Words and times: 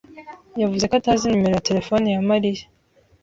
yavuze 0.61 0.83
ko 0.89 0.93
atazi 0.99 1.23
nimero 1.27 1.53
ya 1.57 1.65
terefone 1.69 2.05
ya 2.15 2.21
Mariya. 2.29 2.63